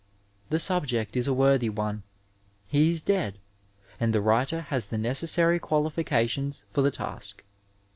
[0.49, 2.01] The subject is a worthy one,
[2.65, 3.37] he is dead,
[3.99, 7.43] and the writer has the necessary qualifications for the task.